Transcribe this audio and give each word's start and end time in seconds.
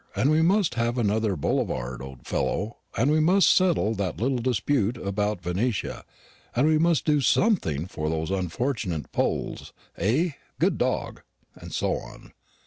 And 0.15 0.31
we 0.31 0.41
must 0.41 0.73
have 0.73 0.97
another 0.97 1.35
Boulevard, 1.35 2.01
old 2.01 2.25
fellow; 2.25 2.77
and 2.97 3.11
we 3.11 3.19
must 3.19 3.55
settle 3.55 3.93
that 3.93 4.19
little 4.19 4.39
dispute 4.39 4.97
about 4.97 5.43
Venetia; 5.43 6.05
and 6.55 6.65
we 6.65 6.79
must 6.79 7.05
do 7.05 7.21
something 7.21 7.85
for 7.85 8.09
those 8.09 8.31
unfortunate 8.31 9.11
Poles, 9.11 9.73
eh 9.99 10.31
good 10.57 10.79
dog?" 10.79 11.21
and 11.53 11.71
so 11.71 11.97
on. 11.99 12.33